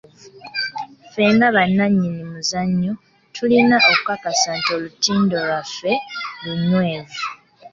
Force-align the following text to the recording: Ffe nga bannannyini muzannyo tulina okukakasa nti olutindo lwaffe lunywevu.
Ffe 1.11 1.23
nga 1.33 1.47
bannannyini 1.55 2.23
muzannyo 2.31 2.93
tulina 3.35 3.77
okukakasa 3.91 4.49
nti 4.59 4.69
olutindo 4.75 5.35
lwaffe 5.47 5.93
lunywevu. 6.43 7.23